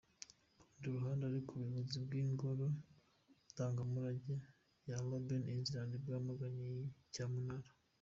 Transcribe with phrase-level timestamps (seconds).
[0.53, 2.65] Ku rundi ruhande ariko Ubuyobozi bw’ingoro
[3.51, 4.35] ndangamurage
[4.89, 7.69] ya Robben Island bwamaganye iyi cyamunara.